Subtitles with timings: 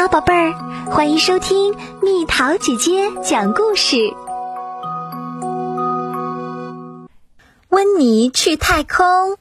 [0.00, 0.52] 好，宝贝儿，
[0.92, 3.96] 欢迎收听蜜桃姐姐讲故事。
[7.68, 9.36] 温妮去太空。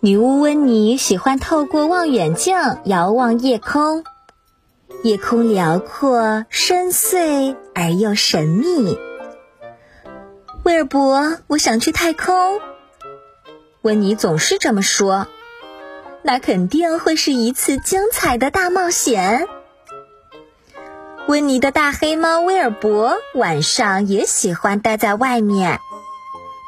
[0.00, 4.04] 女巫温妮喜欢透过望远镜遥望夜空，
[5.02, 8.98] 夜空辽阔、深邃而又神秘。
[10.62, 12.60] 威尔伯，我想去太空。
[13.80, 15.26] 温妮总是这么说。
[16.22, 19.46] 那肯定会是一次精彩的大冒险。
[21.26, 25.78] 温妮的大黑猫威尔伯晚上也喜欢待在外面，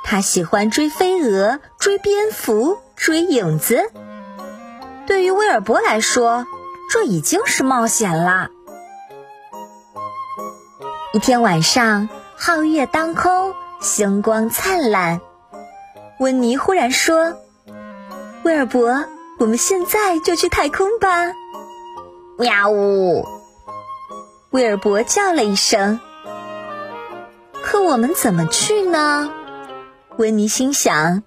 [0.05, 3.91] 他喜欢追飞蛾、追蝙蝠、追影子。
[5.07, 6.47] 对于威尔伯来说，
[6.91, 8.51] 这已经是冒险了。
[11.13, 12.09] 一天晚上，
[12.39, 15.21] 皓月当空，星光灿烂。
[16.19, 17.35] 温妮忽然说
[18.45, 19.07] ：“威尔伯。”
[19.41, 21.33] 我们现在就去太空吧！
[22.37, 23.27] 喵呜！
[24.51, 25.99] 威尔伯叫了一声。
[27.63, 29.33] 可我们怎么去呢？
[30.19, 31.23] 温妮心想。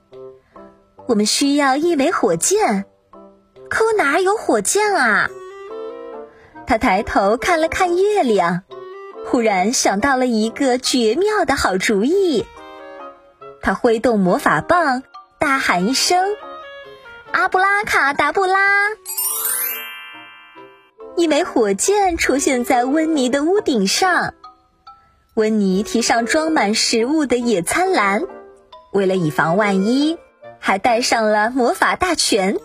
[1.07, 2.85] 我们需要一枚火箭，
[3.67, 5.31] 可我哪有火箭啊？
[6.67, 8.61] 他抬头看了看月亮，
[9.25, 12.45] 忽然想到了一个绝妙的好主意。
[13.59, 15.01] 他挥动魔法棒，
[15.39, 16.35] 大喊一声。
[17.43, 18.57] 阿布拉卡达布拉！
[21.17, 24.33] 一枚火箭出现在温妮的屋顶上。
[25.33, 28.21] 温妮提上装满食物的野餐篮，
[28.93, 30.17] 为了以防万一，
[30.57, 32.59] 还带上了魔法大全。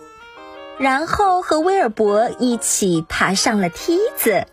[0.77, 4.45] 然后和威尔伯一起爬上了梯子。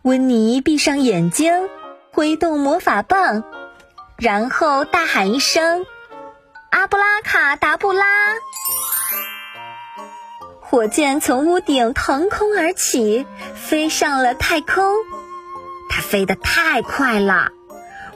[0.00, 1.68] 温妮闭上眼睛，
[2.12, 3.44] 挥动魔法棒，
[4.16, 5.84] 然后大喊一声。
[6.76, 8.04] 阿布拉卡达布拉！
[10.60, 14.94] 火箭从屋顶腾空而起，飞上了太空。
[15.88, 17.50] 它飞得太快了，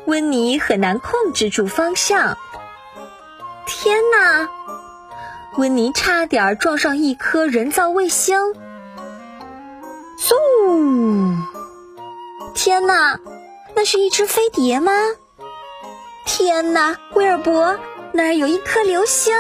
[0.05, 2.37] 温妮很难控制住方向。
[3.65, 4.51] 天哪！
[5.57, 8.39] 温妮差点撞上一颗人造卫星。
[10.19, 10.37] 嗖！
[12.53, 13.19] 天哪，
[13.75, 14.93] 那是一只飞碟吗？
[16.27, 17.79] 天哪，威尔伯！
[18.13, 19.35] 那儿有一颗流星！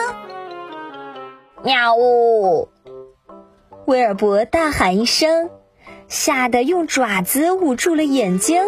[1.62, 2.68] 喵呜！
[3.86, 5.50] 威尔伯大喊一声，
[6.08, 8.62] 吓得用爪子捂住了眼睛。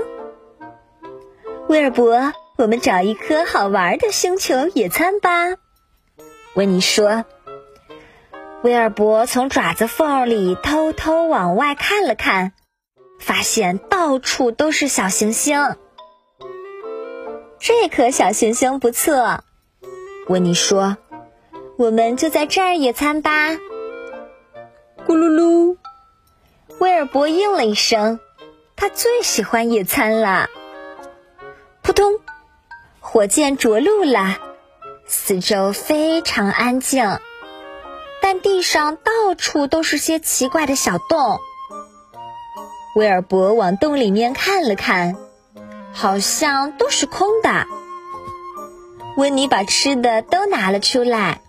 [1.69, 5.57] 威尔伯，我们找一颗好玩的星球野餐吧。
[6.55, 7.25] 温妮说。
[8.63, 12.53] 威尔伯从爪子缝里偷偷往外看了看，
[13.19, 15.77] 发现到处都是小行星。
[17.59, 19.43] 这颗小行星不错。
[20.29, 20.97] 温妮说
[21.77, 23.51] ：“我们就在这儿野餐吧。”
[25.05, 25.77] 咕噜噜，
[26.79, 28.21] 威尔伯应了一声，
[28.77, 30.49] 他最喜欢野餐了。
[31.83, 32.21] 扑通，
[33.01, 34.39] 火箭着陆了，
[35.07, 37.19] 四周非常安静，
[38.21, 41.41] 但地上到处都是些奇怪的小洞。
[42.95, 45.17] 威尔伯往洞里面看了看，
[45.93, 47.67] 好像都是空的。
[49.17, 51.43] 温妮把吃的都拿了出来，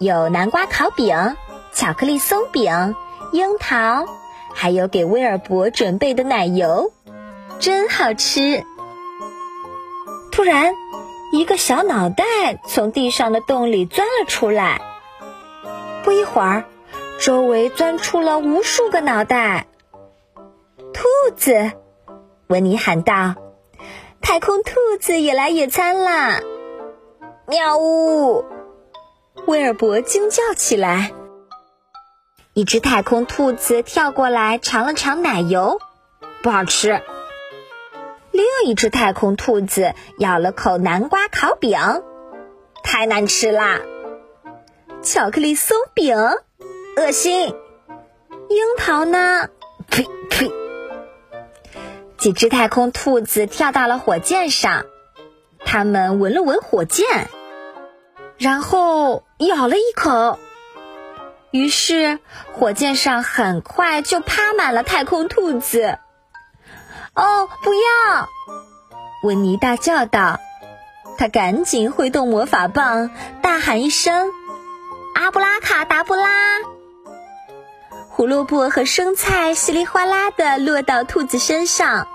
[0.00, 1.36] 有南瓜烤饼、
[1.72, 2.96] 巧克力松饼、
[3.32, 4.06] 樱桃，
[4.52, 6.92] 还有给威尔伯准备的奶油，
[7.60, 8.64] 真好吃。
[10.32, 10.74] 突然，
[11.32, 12.24] 一个小脑袋
[12.66, 14.80] 从地上的洞里钻了出来。
[16.02, 16.64] 不一会儿，
[17.20, 19.66] 周围钻出了无数个脑袋。
[20.92, 21.70] 兔子，
[22.48, 23.36] 温妮喊道
[24.20, 26.40] ：“太空兔子也来野餐啦！”
[27.50, 28.44] 喵呜！
[29.48, 31.10] 威尔伯惊叫起来。
[32.54, 35.80] 一只太空兔子跳过来尝了尝奶油，
[36.44, 37.02] 不好吃。
[38.30, 41.76] 另一只太空兔子咬了口南瓜烤饼，
[42.84, 43.80] 太难吃啦。
[45.02, 46.16] 巧克力松饼，
[46.96, 47.52] 恶心。
[48.48, 49.48] 樱桃呢？
[49.88, 50.52] 呸呸！
[52.16, 54.86] 几只太空兔子跳到了火箭上，
[55.64, 57.28] 它们闻了闻火箭。
[58.40, 60.38] 然后咬了一口，
[61.50, 62.18] 于是
[62.54, 65.98] 火箭上很快就趴满了太空兔子。
[67.14, 68.28] 哦，不要！
[69.24, 70.40] 温妮大叫道。
[71.18, 73.10] 他赶紧挥动魔法棒，
[73.42, 74.30] 大喊一声
[75.14, 76.60] ：“阿布拉卡达布拉！”
[78.08, 82.08] 胡萝卜和生菜稀里哗啦的落到兔子身上。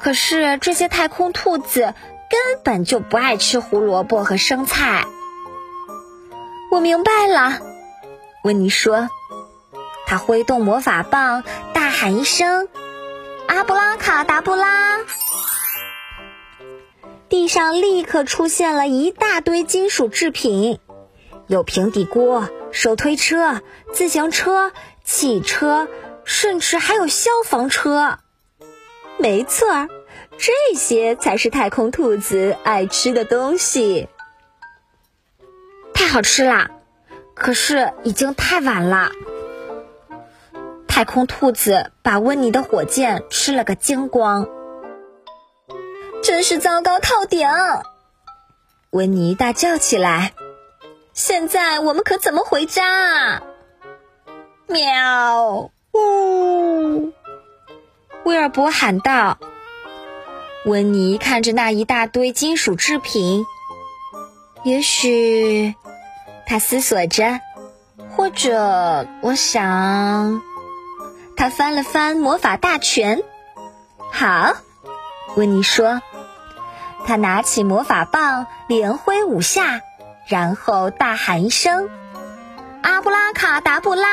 [0.00, 1.94] 可是这些太空兔子。
[2.32, 5.04] 根本就不爱吃胡萝卜和生菜。
[6.70, 7.58] 我明白了，
[8.42, 9.10] 温妮说
[10.08, 11.44] ：“他挥动魔法棒，
[11.74, 12.68] 大喊一声
[13.46, 15.00] ：“阿布拉卡达布拉！”
[17.28, 20.80] 地上立刻出现了一大堆金属制品，
[21.48, 23.60] 有平底锅、手推车、
[23.92, 24.72] 自行车、
[25.04, 25.86] 汽车，
[26.24, 28.18] 甚至还有消防车。
[29.18, 29.88] 没错儿，
[30.38, 34.08] 这些才是太空兔子爱吃的东西。
[35.94, 36.70] 太好吃啦！
[37.34, 39.10] 可是已经太晚了。
[40.86, 44.48] 太空兔子把温妮的火箭吃了个精光，
[46.22, 47.48] 真是糟糕透顶！
[48.90, 50.34] 温妮大叫起来
[51.14, 53.42] ：“现在我们可怎么回家啊？”
[54.68, 55.70] 喵！
[55.92, 57.12] 呜！
[58.24, 59.38] 威尔伯喊道。
[60.64, 63.44] 温妮看着那一大堆金属制品，
[64.62, 65.74] 也许
[66.46, 67.40] 他思索着，
[68.16, 70.40] 或者我想。
[71.36, 73.22] 他翻了翻魔法大全，
[74.12, 74.54] 好，
[75.34, 76.00] 温妮说。
[77.04, 79.80] 他拿起魔法棒，连挥五下，
[80.28, 81.88] 然后大喊一声
[82.80, 84.08] ：“阿布拉卡达布拉！”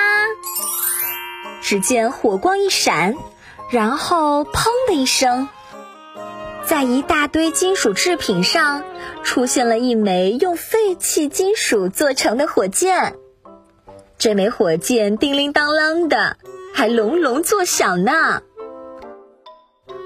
[1.62, 3.14] 只见火光一闪，
[3.70, 5.48] 然后砰的一声，
[6.70, 8.84] 在一大堆金属制品上
[9.24, 13.16] 出现了一枚用废弃金属做成的火箭。
[14.20, 16.38] 这枚火箭叮铃当啷的。
[16.72, 18.44] 还隆隆作响呢。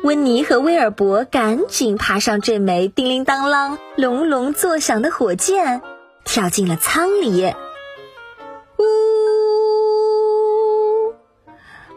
[0.04, 5.82] 温妮和威尔伯赶紧爬上这枚叮铃当啷、隆隆作响的火箭，
[6.24, 7.54] 跳进了舱里。
[8.80, 8.84] 呜！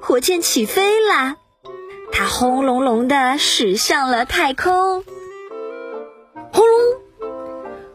[0.01, 1.37] 火箭起飞了，
[2.19, 5.05] 它轰隆隆的驶向了太空。
[6.51, 7.03] 轰隆！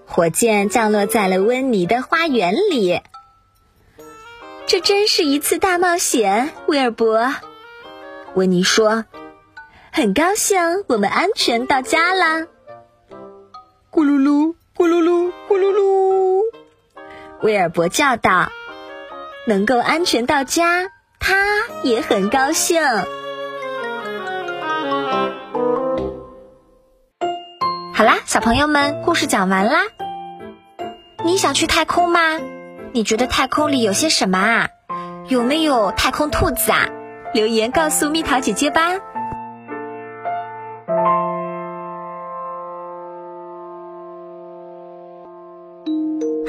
[0.05, 3.01] 火箭降落在了温妮的花园里。
[4.67, 7.33] 这真是一次大冒险，威尔伯。
[8.35, 9.05] 温妮说
[9.91, 12.45] ：“很高兴我们安全到家了。”
[13.91, 16.43] 咕噜噜，咕噜噜，咕噜噜。
[17.41, 18.51] 威尔伯叫道
[19.47, 21.35] ：“能够安全到家，他
[21.81, 22.79] 也很高兴。”
[28.01, 29.81] 好啦，小朋友们，故事讲完啦。
[31.23, 32.19] 你想去太空吗？
[32.93, 34.67] 你觉得太空里有些什么啊？
[35.27, 36.89] 有没有太空兔子啊？
[37.35, 38.93] 留言告诉蜜桃姐姐吧。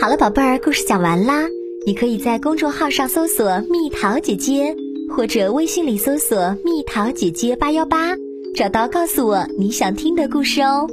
[0.00, 1.42] 好了，宝贝儿，故事讲完啦。
[1.84, 4.74] 你可以在公众号上搜索“蜜桃姐姐”，
[5.14, 8.14] 或者微信里搜索“蜜桃姐姐八幺八”，
[8.56, 10.88] 找到告诉我你想听的故事哦。